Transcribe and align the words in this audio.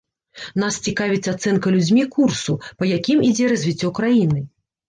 Нас 0.61 0.77
цікавіць 0.87 1.31
ацэнка 1.33 1.73
людзьмі 1.77 2.07
курсу, 2.17 2.57
па 2.81 2.91
якім 2.97 3.23
ідзе 3.29 3.51
развіццё 3.55 3.93
краіны. 4.01 4.39